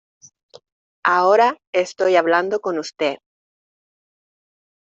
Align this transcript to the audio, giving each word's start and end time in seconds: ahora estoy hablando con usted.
ahora 1.05 1.57
estoy 1.73 2.15
hablando 2.15 2.59
con 2.59 2.79
usted. 2.79 3.17